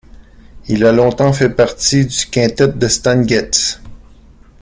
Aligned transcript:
Il 0.67 0.83
a 0.83 0.91
longtemps 0.91 1.31
fait 1.31 1.51
partie 1.51 2.07
du 2.07 2.25
quintet 2.25 2.69
de 2.69 2.87
Stan 2.87 3.21
Getz. 3.21 3.79